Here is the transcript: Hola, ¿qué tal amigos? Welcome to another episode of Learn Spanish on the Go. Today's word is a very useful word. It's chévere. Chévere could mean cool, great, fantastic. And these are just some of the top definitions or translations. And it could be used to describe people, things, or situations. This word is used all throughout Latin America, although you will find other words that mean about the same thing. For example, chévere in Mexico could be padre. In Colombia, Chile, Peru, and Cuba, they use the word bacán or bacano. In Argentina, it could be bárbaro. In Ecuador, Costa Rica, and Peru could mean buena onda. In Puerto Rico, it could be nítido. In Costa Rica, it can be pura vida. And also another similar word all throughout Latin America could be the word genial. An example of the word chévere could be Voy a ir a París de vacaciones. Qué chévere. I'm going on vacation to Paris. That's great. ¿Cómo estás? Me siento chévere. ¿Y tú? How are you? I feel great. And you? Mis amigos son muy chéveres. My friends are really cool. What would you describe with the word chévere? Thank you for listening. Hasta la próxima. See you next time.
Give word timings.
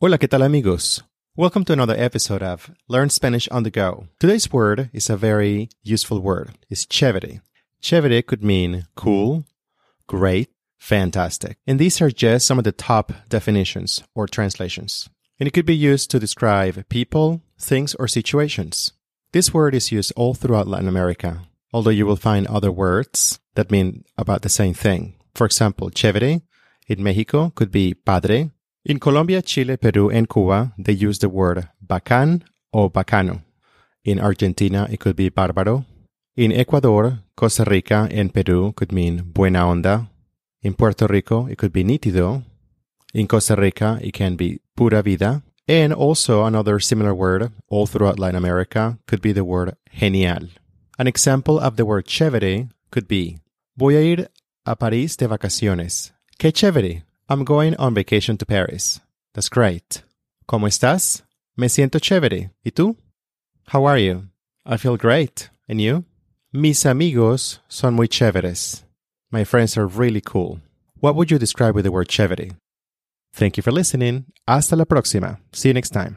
Hola, 0.00 0.16
¿qué 0.16 0.28
tal 0.28 0.42
amigos? 0.42 1.02
Welcome 1.34 1.64
to 1.64 1.72
another 1.72 1.96
episode 1.98 2.40
of 2.40 2.70
Learn 2.86 3.10
Spanish 3.10 3.48
on 3.48 3.64
the 3.64 3.70
Go. 3.70 4.06
Today's 4.20 4.52
word 4.52 4.90
is 4.92 5.10
a 5.10 5.16
very 5.16 5.70
useful 5.82 6.20
word. 6.20 6.52
It's 6.70 6.86
chévere. 6.86 7.40
Chévere 7.82 8.24
could 8.24 8.44
mean 8.44 8.86
cool, 8.94 9.44
great, 10.06 10.50
fantastic. 10.76 11.58
And 11.66 11.80
these 11.80 12.00
are 12.00 12.12
just 12.12 12.46
some 12.46 12.58
of 12.58 12.64
the 12.64 12.70
top 12.70 13.12
definitions 13.28 14.04
or 14.14 14.28
translations. 14.28 15.08
And 15.40 15.48
it 15.48 15.50
could 15.50 15.66
be 15.66 15.74
used 15.74 16.12
to 16.12 16.20
describe 16.20 16.88
people, 16.88 17.42
things, 17.58 17.96
or 17.96 18.06
situations. 18.06 18.92
This 19.32 19.52
word 19.52 19.74
is 19.74 19.90
used 19.90 20.12
all 20.14 20.32
throughout 20.32 20.68
Latin 20.68 20.86
America, 20.86 21.40
although 21.72 21.90
you 21.90 22.06
will 22.06 22.14
find 22.14 22.46
other 22.46 22.70
words 22.70 23.40
that 23.56 23.72
mean 23.72 24.04
about 24.16 24.42
the 24.42 24.48
same 24.48 24.74
thing. 24.74 25.16
For 25.34 25.44
example, 25.44 25.90
chévere 25.90 26.42
in 26.86 27.02
Mexico 27.02 27.50
could 27.50 27.72
be 27.72 27.94
padre. 27.94 28.52
In 28.88 28.98
Colombia, 28.98 29.42
Chile, 29.42 29.76
Peru, 29.76 30.08
and 30.08 30.26
Cuba, 30.26 30.72
they 30.78 30.94
use 30.94 31.18
the 31.18 31.28
word 31.28 31.68
bacán 31.86 32.40
or 32.72 32.90
bacano. 32.90 33.42
In 34.02 34.18
Argentina, 34.18 34.88
it 34.90 34.98
could 34.98 35.14
be 35.14 35.28
bárbaro. 35.28 35.84
In 36.36 36.52
Ecuador, 36.52 37.18
Costa 37.36 37.64
Rica, 37.64 38.08
and 38.10 38.32
Peru 38.32 38.72
could 38.72 38.90
mean 38.90 39.30
buena 39.34 39.66
onda. 39.66 40.08
In 40.62 40.72
Puerto 40.72 41.06
Rico, 41.06 41.46
it 41.48 41.58
could 41.58 41.70
be 41.70 41.84
nítido. 41.84 42.42
In 43.12 43.28
Costa 43.28 43.56
Rica, 43.56 43.98
it 44.00 44.14
can 44.14 44.36
be 44.36 44.58
pura 44.74 45.02
vida. 45.02 45.42
And 45.68 45.92
also 45.92 46.46
another 46.46 46.80
similar 46.80 47.14
word 47.14 47.52
all 47.68 47.84
throughout 47.84 48.18
Latin 48.18 48.36
America 48.36 48.98
could 49.06 49.20
be 49.20 49.32
the 49.32 49.44
word 49.44 49.76
genial. 49.92 50.48
An 50.98 51.06
example 51.06 51.58
of 51.58 51.76
the 51.76 51.84
word 51.84 52.06
chévere 52.06 52.70
could 52.90 53.06
be 53.06 53.36
Voy 53.76 53.96
a 53.96 54.00
ir 54.00 54.30
a 54.64 54.76
París 54.76 55.18
de 55.18 55.28
vacaciones. 55.28 56.12
Qué 56.38 56.52
chévere. 56.52 57.02
I'm 57.28 57.44
going 57.44 57.76
on 57.76 57.92
vacation 57.92 58.38
to 58.38 58.46
Paris. 58.46 59.00
That's 59.34 59.50
great. 59.50 60.02
¿Cómo 60.48 60.66
estás? 60.66 61.22
Me 61.58 61.68
siento 61.68 62.00
chévere. 62.00 62.50
¿Y 62.64 62.70
tú? 62.70 62.96
How 63.66 63.84
are 63.84 63.98
you? 63.98 64.28
I 64.64 64.78
feel 64.78 64.96
great. 64.96 65.50
And 65.68 65.78
you? 65.78 66.04
Mis 66.54 66.86
amigos 66.86 67.60
son 67.68 67.94
muy 67.94 68.08
chéveres. 68.08 68.84
My 69.30 69.44
friends 69.44 69.76
are 69.76 69.86
really 69.86 70.22
cool. 70.22 70.60
What 71.00 71.16
would 71.16 71.30
you 71.30 71.38
describe 71.38 71.74
with 71.74 71.84
the 71.84 71.92
word 71.92 72.08
chévere? 72.08 72.56
Thank 73.34 73.58
you 73.58 73.62
for 73.62 73.72
listening. 73.72 74.24
Hasta 74.46 74.74
la 74.74 74.86
próxima. 74.86 75.38
See 75.52 75.68
you 75.68 75.74
next 75.74 75.90
time. 75.90 76.16